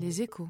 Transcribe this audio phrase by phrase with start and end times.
[0.00, 0.48] Les échos.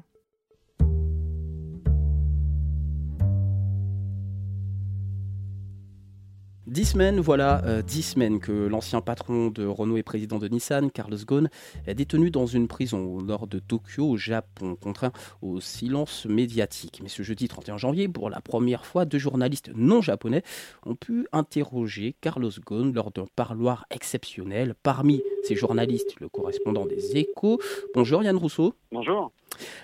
[6.67, 10.89] Dix semaines, voilà, euh, dix semaines que l'ancien patron de Renault et président de Nissan,
[10.89, 11.49] Carlos Ghosn,
[11.85, 15.11] est détenu dans une prison au nord de Tokyo, au Japon, contraint
[15.41, 17.01] au silence médiatique.
[17.03, 20.43] Mais ce jeudi 31 janvier, pour la première fois, deux journalistes non japonais
[20.85, 24.73] ont pu interroger Carlos Ghosn lors d'un parloir exceptionnel.
[24.81, 27.59] Parmi ces journalistes, le correspondant des Échos.
[27.93, 28.73] Bonjour Yann Rousseau.
[28.91, 29.31] Bonjour.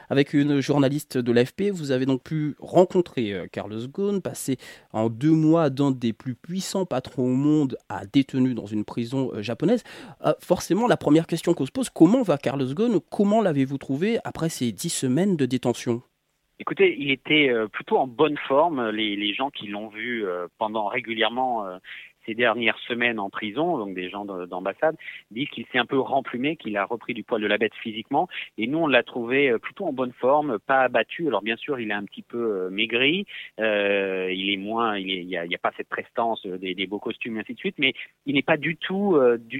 [0.10, 4.58] Avec une journaliste de l'AFP, vous avez donc pu rencontrer euh, Carlos Ghosn, passer
[4.94, 9.32] en deux mois d'un des plus puissants patrons au monde à détenu dans une prison
[9.34, 9.84] euh, japonaise.
[10.26, 13.00] Euh, forcément, la première question qu'on se pose, comment va Carlos Ghosn?
[13.12, 16.02] Comment l'avez-vous trouvé après ces dix semaines de détention?
[16.60, 18.90] Écoutez, il était plutôt en bonne forme.
[18.90, 20.26] Les, les gens qui l'ont vu
[20.58, 21.68] pendant régulièrement
[22.28, 24.96] ces dernières semaines en prison, donc des gens d'ambassade,
[25.32, 28.28] disent qu'il s'est un peu remplumé, qu'il a repris du poil de la bête physiquement.
[28.58, 31.28] Et nous, on l'a trouvé euh, plutôt en bonne forme, pas abattu.
[31.28, 33.26] Alors bien sûr, il est un petit peu euh, maigri,
[33.60, 37.54] euh, il est moins, il n'y a, pas cette prestance des, beaux costumes et ainsi
[37.54, 37.94] de suite, mais
[38.26, 39.20] il n'est pas du tout,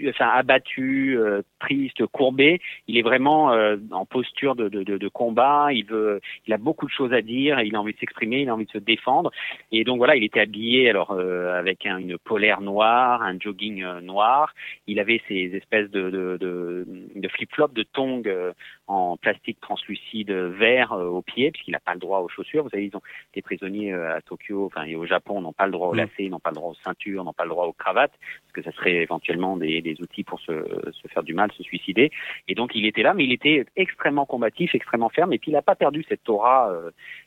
[0.10, 1.18] enfin abattu,
[1.60, 2.62] triste, courbé.
[2.88, 3.48] Il est vraiment
[3.92, 5.70] en posture de, combat.
[5.72, 7.60] Il veut, il a beaucoup de choses à dire.
[7.62, 9.32] Il a envie de s'exprimer, il a envie de se défendre.
[9.72, 14.02] Et donc voilà, il était habillé alors avec un, une polaire noir, un jogging euh,
[14.02, 14.54] noir.
[14.88, 18.54] Il avait ces espèces de, de, de, de flip-flops, de tongs euh,
[18.88, 22.64] en plastique translucide vert euh, aux pieds, puisqu'il n'a pas le droit aux chaussures.
[22.64, 23.02] Vous savez, ils ont
[23.34, 25.98] des prisonniers à Tokyo, enfin et au Japon, n'ont pas le droit aux mm.
[25.98, 28.64] lacets, n'ont pas le droit aux ceintures, n'ont pas le droit aux cravates, parce que
[28.64, 30.54] ça serait éventuellement des, des outils pour se,
[30.92, 32.12] se, faire du mal, se suicider.
[32.48, 35.54] Et donc il était là, mais il était extrêmement combatif, extrêmement ferme, et puis il
[35.54, 36.72] n'a pas perdu cette aura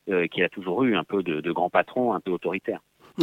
[0.08, 2.80] euh, qu'il a toujours eu, un peu de, de grand patron, un peu autoritaire.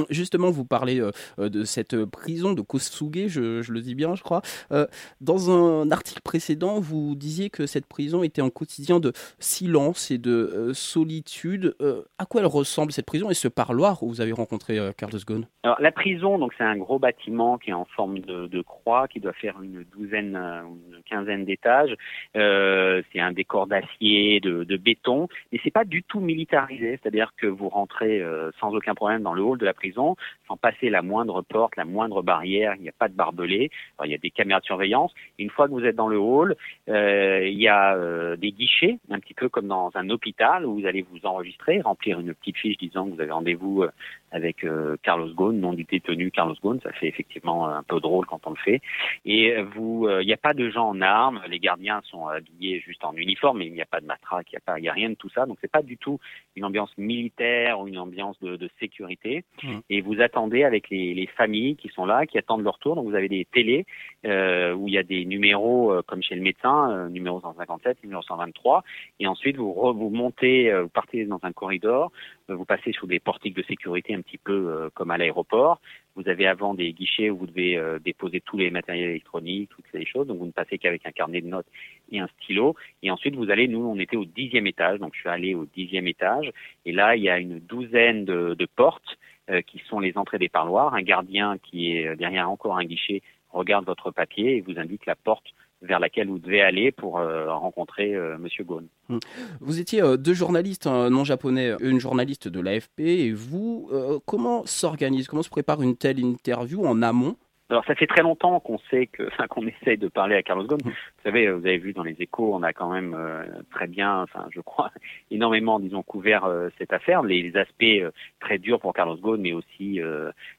[0.09, 4.23] Justement, vous parlez euh, euh, de cette prison de Kosuge, je, le dis bien, je
[4.23, 4.41] crois.
[4.71, 4.85] Euh,
[5.21, 10.17] dans un article précédent, vous disiez que cette prison était un quotidien de silence et
[10.17, 11.75] de solitude.
[12.17, 15.47] à quoi elle ressemble cette prison et ce parloir où vous avez rencontré Carlos Ghosn
[15.79, 19.33] la prison, donc c'est un gros bâtiment qui est en forme de, croix, qui doit
[19.33, 21.95] faire une douzaine, une quinzaine d'étages.
[22.33, 27.47] c'est un décor d'acier, de, de, béton, mais c'est pas du tout militarisé, c'est-à-dire que
[27.47, 28.23] vous rentrez
[28.59, 30.15] sans aucun problème dans le hall de la prison,
[30.47, 33.71] sans passer la moindre porte, la moindre barrière, il n'y a pas de barbelé,
[34.03, 35.13] il y a des caméras de surveillance.
[35.39, 36.55] Une fois que vous êtes dans le hall,
[36.89, 40.79] euh, il y a euh, des guichets, un petit peu comme dans un hôpital, où
[40.79, 43.85] vous allez vous enregistrer, remplir une petite fiche disant que vous avez rendez-vous
[44.33, 44.65] euh, avec
[45.03, 48.51] Carlos Ghosn, nom du détenu Carlos Ghosn, ça fait effectivement un peu drôle quand on
[48.51, 48.81] le fait.
[49.25, 53.03] Et vous, il n'y a pas de gens en armes, les gardiens sont habillés juste
[53.03, 54.89] en uniforme, mais il n'y a pas de matraque, il n'y a pas, il y
[54.89, 56.19] a rien de tout ça, donc c'est pas du tout
[56.55, 59.43] une ambiance militaire ou une ambiance de, de sécurité.
[59.63, 59.79] Mmh.
[59.89, 62.95] Et vous attendez avec les, les, familles qui sont là, qui attendent leur tour.
[62.95, 63.85] Donc vous avez des télés
[64.25, 68.03] euh, où il y a des numéros euh, comme chez le médecin, euh, numéro 157,
[68.03, 68.83] numéro 123.
[69.19, 72.11] Et ensuite vous, vous montez, euh, vous partez dans un corridor,
[72.49, 75.79] vous passez sous des portiques de sécurité un petit peu comme à l'aéroport.
[76.15, 80.05] Vous avez avant des guichets où vous devez déposer tous les matériels électroniques, toutes ces
[80.05, 80.27] choses.
[80.27, 81.67] Donc vous ne passez qu'avec un carnet de notes
[82.11, 82.75] et un stylo.
[83.03, 85.65] Et ensuite vous allez, nous on était au dixième étage, donc je suis allé au
[85.65, 86.51] dixième étage.
[86.85, 89.17] Et là il y a une douzaine de, portes
[89.49, 90.93] euh, qui sont les entrées des parloirs.
[90.93, 95.05] Un gardien qui est euh, derrière encore un guichet regarde votre papier et vous indique
[95.05, 98.87] la porte vers laquelle vous devez aller pour euh, rencontrer euh, Monsieur Ghosn.
[99.09, 99.19] Hum.
[99.61, 103.89] Vous étiez deux journalistes non japonais, une journaliste de l'AFP et vous.
[104.25, 107.37] comment s'organise, comment se prépare une telle interview en amont?
[107.69, 110.65] Alors ça fait très longtemps qu'on sait que, enfin qu'on essaye de parler à Carlos
[110.65, 110.79] Ghosn.
[110.83, 110.91] Vous
[111.23, 114.47] savez, vous avez vu dans les échos, on a quand même euh, très bien, enfin
[114.51, 114.91] je crois
[115.31, 119.53] énormément, disons, couvert euh, cette affaire, les, aspects euh, très durs pour Carlos Ghosn, mais
[119.53, 120.01] aussi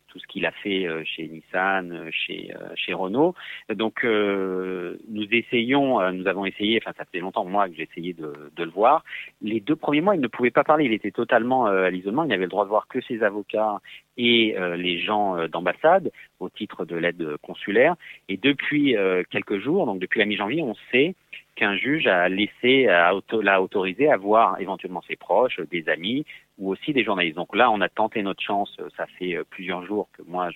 [0.08, 3.34] tout ce qu'il a fait euh, chez Nissan, euh, chez euh, chez Renault.
[3.74, 8.64] Donc nous essayons, nous avons essayé, enfin ça fait longtemps moi que essayé de, de,
[8.64, 9.04] le voir.
[9.42, 12.28] Les deux premiers mois, il ne pouvait pas parler, il était totalement à l'isolement, il
[12.28, 13.80] n'avait le droit de voir que ses avocats
[14.16, 17.94] et les gens d'ambassade au titre de l'aide consulaire.
[18.28, 18.96] Et depuis
[19.30, 21.14] quelques jours, donc depuis la mi-janvier, on sait
[21.58, 26.24] qu'un juge a laissé, l'a autorisé à voir éventuellement ses proches, des amis
[26.56, 27.36] ou aussi des journalistes.
[27.36, 28.76] Donc là, on a tenté notre chance.
[28.96, 30.50] Ça fait euh, plusieurs jours que moi,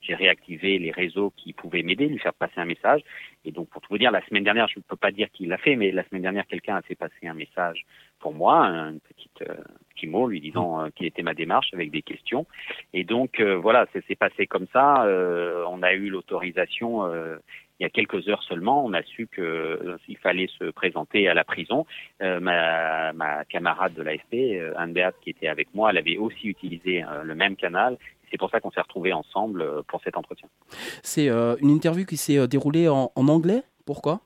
[0.00, 3.02] j'ai réactivé les réseaux qui pouvaient m'aider, lui faire passer un message.
[3.44, 5.48] Et donc, pour tout vous dire, la semaine dernière, je ne peux pas dire qu'il
[5.48, 7.84] l'a fait, mais la semaine dernière, quelqu'un a fait passer un message
[8.20, 9.54] pour moi, une petite euh,
[9.94, 12.46] petit mot lui disant euh, qu'il était ma démarche avec des questions.
[12.94, 15.04] Et donc, voilà, ça s'est passé comme ça.
[15.68, 17.04] on a eu l'autorisation
[17.78, 21.34] il y a quelques heures seulement, on a su qu'il euh, fallait se présenter à
[21.34, 21.86] la prison.
[22.22, 26.16] Euh, ma, ma, camarade de l'AFP, euh, Anne Beat, qui était avec moi, elle avait
[26.16, 27.96] aussi utilisé le même canal.
[28.30, 30.48] C'est pour ça qu'on s'est retrouvés ensemble pour cet entretien.
[31.02, 33.62] C'est une interview qui s'est déroulée en, en anglais?
[33.86, 34.20] Pourquoi?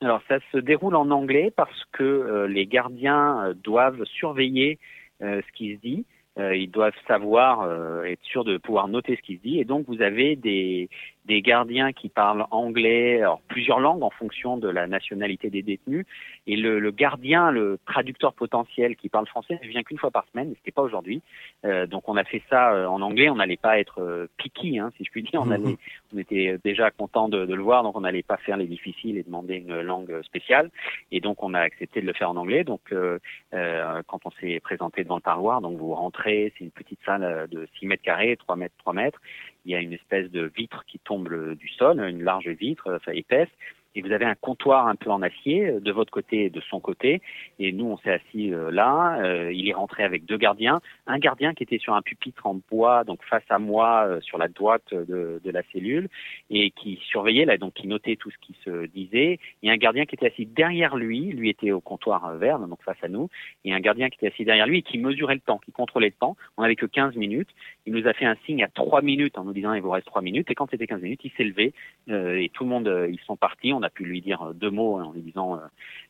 [0.00, 4.80] Alors ça se déroule en anglais parce que les gardiens doivent surveiller
[5.20, 6.06] ce qui se dit.
[6.38, 9.60] ils doivent savoir, être sûrs de pouvoir noter ce qui se dit.
[9.60, 10.88] Et donc vous avez des,
[11.26, 16.06] des gardiens qui parlent anglais, alors plusieurs langues en fonction de la nationalité des détenus.
[16.46, 20.24] Et le, le gardien, le traducteur potentiel qui parle français, ne vient qu'une fois par
[20.32, 20.54] semaine.
[20.58, 21.22] C'était pas aujourd'hui.
[21.64, 23.28] Euh, donc on a fait ça euh, en anglais.
[23.28, 25.40] On n'allait pas être euh, picky, hein, si je puis dire.
[25.42, 25.76] On allait,
[26.14, 29.18] on était déjà content de, de, le voir, donc on n'allait pas faire les difficiles
[29.18, 30.70] et demander une langue spéciale.
[31.10, 32.64] Et donc on a accepté de le faire en anglais.
[32.64, 33.18] Donc euh,
[33.54, 37.48] euh quand on s'est présenté devant le parloir, donc vous rentrez, c'est une petite salle
[37.50, 39.20] de 6 mètres carrés, 3 mètres, 3 mètres.
[39.66, 43.10] Il y a une espèce de vitre qui tombe du sol, une large vitre, enfin
[43.10, 43.50] épaisse,
[43.96, 46.60] et vous avez un comptoir un peu en acier euh, de votre côté et de
[46.60, 47.22] son côté.
[47.58, 49.18] Et nous, on s'est assis euh, là.
[49.22, 50.80] Euh, il est rentré avec deux gardiens.
[51.06, 54.48] Un gardien qui était sur un pupitre en bois, donc face à moi, sur la
[54.48, 56.08] droite de, de, la cellule,
[56.50, 59.38] et qui surveillait, là, donc qui notait tout ce qui se disait.
[59.62, 61.32] Et un gardien qui était assis derrière lui.
[61.32, 63.30] Lui était au comptoir vert, donc face à nous.
[63.64, 66.08] Et un gardien qui était assis derrière lui et qui mesurait le temps, qui contrôlait
[66.08, 66.36] le temps.
[66.58, 67.48] On n'avait que 15 minutes.
[67.86, 70.06] Il nous a fait un signe à 3 minutes en nous disant il vous reste
[70.06, 70.50] 3 minutes.
[70.50, 71.72] Et quand c'était 15 minutes, il s'est levé
[72.08, 73.72] et tout le monde, ils sont partis.
[73.90, 75.58] Pu lui dire deux mots en lui disant euh,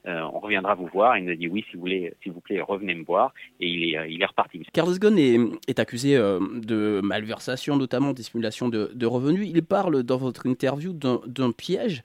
[0.07, 1.17] euh, on reviendra vous voir.
[1.19, 3.33] Il nous a dit oui, si vous voulez, s'il vous plaît, revenez me voir.
[3.61, 4.63] Et il est, il est reparti.
[4.73, 5.39] Carlos Ghosn est,
[5.69, 9.49] est accusé euh, de malversation, notamment dissimulation de, de, revenus.
[9.53, 12.03] Il parle dans votre interview d'un piège,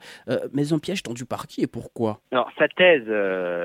[0.52, 2.20] mais un piège tendu par qui et pourquoi?
[2.30, 3.08] Alors sa thèse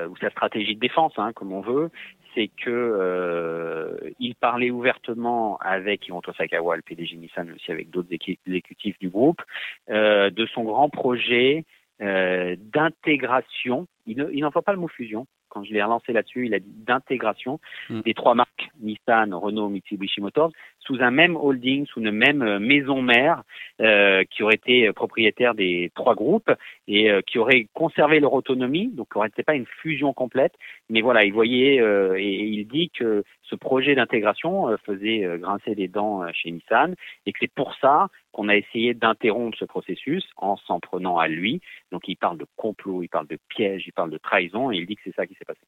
[0.08, 1.90] ou sa stratégie de défense, hein, comme on veut,
[2.38, 7.90] c'est que euh, il parlait ouvertement avec Hiroto Sakawa, le PDG Nissan, mais aussi avec
[7.90, 9.42] d'autres exécutifs du groupe,
[9.90, 11.64] euh, de son grand projet
[12.00, 13.86] euh, d'intégration.
[14.06, 15.26] Il, il n'emploie pas le mot fusion.
[15.48, 17.58] Quand je l'ai relancé là-dessus, il a dit d'intégration
[17.88, 18.02] mm.
[18.02, 22.58] des trois marques Nissan, Renault, Mitsubishi Motors sous un même holding, sous une même euh,
[22.58, 23.42] maison mère
[23.80, 26.50] euh, qui aurait été propriétaire des trois groupes
[26.86, 30.54] et euh, qui aurait conservé leur autonomie, donc aurait été pas une fusion complète,
[30.88, 35.88] mais voilà, il voyait euh, et, il dit que ce projet d'intégration faisait grincer des
[35.88, 36.94] dents chez Nissan
[37.24, 41.28] et que c'est pour ça qu'on a essayé d'interrompre ce processus en s'en prenant à
[41.28, 41.60] lui.
[41.90, 44.86] Donc il parle de complot, il parle de piège, il parle de trahison et il
[44.86, 45.60] dit que c'est ça qui s'est passé.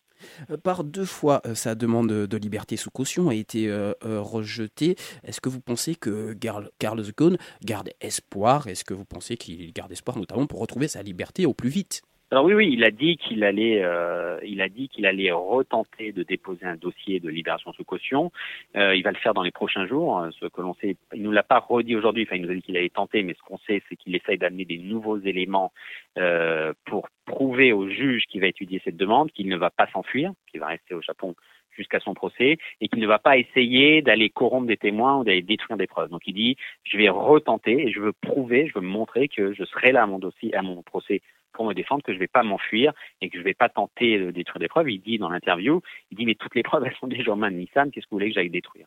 [0.62, 3.73] Par deux fois, sa demande de liberté sous caution a été
[4.03, 4.97] rejetée.
[5.25, 6.35] Est-ce que vous pensez que
[6.79, 8.67] Carlos Ghosn garde espoir?
[8.67, 12.03] Est-ce que vous pensez qu'il garde espoir notamment pour retrouver sa liberté au plus vite?
[12.32, 16.12] Alors oui, oui, il a dit qu'il allait, euh, il a dit qu'il allait retenter
[16.12, 18.31] de déposer un dossier de libération sous caution.
[18.77, 20.25] Euh, il va le faire dans les prochains jours.
[20.38, 22.23] Ce que l'on sait, il nous l'a pas redit aujourd'hui.
[22.23, 24.38] Enfin, il nous a dit qu'il allait tenter, mais ce qu'on sait, c'est qu'il essaye
[24.38, 25.73] d'amener des nouveaux éléments
[26.19, 30.33] euh, pour prouver au juge qui va étudier cette demande qu'il ne va pas s'enfuir,
[30.49, 31.35] qu'il va rester au Japon
[31.76, 35.43] jusqu'à son procès et qu'il ne va pas essayer d'aller corrompre des témoins ou d'aller
[35.43, 36.11] détruire des preuves.
[36.11, 39.65] Donc il dit je vais retenter et je veux prouver, je veux montrer que je
[39.65, 42.29] serai là à mon dossier, à mon procès pour me défendre, que je ne vais
[42.29, 44.91] pas m'enfuir et que je ne vais pas tenter de détruire des preuves.
[44.91, 47.50] Il dit dans l'interview, il dit mais toutes les preuves elles sont déjà en main
[47.50, 48.87] de Nissan, qu'est-ce que vous voulez que j'aille détruire?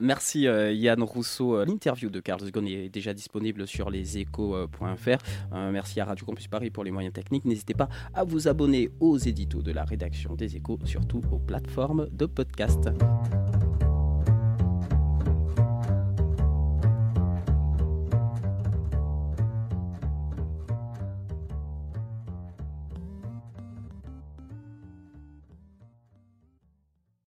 [0.00, 1.56] Merci euh, Yann Rousseau.
[1.56, 5.52] Euh, l'interview de Carlos Ghosn est déjà disponible sur leséchos.fr.
[5.52, 7.44] Euh, merci à Radio Campus Paris pour les moyens techniques.
[7.44, 12.08] N'hésitez pas à vous abonner aux éditos de la rédaction des échos, surtout aux plateformes
[12.12, 12.90] de podcast.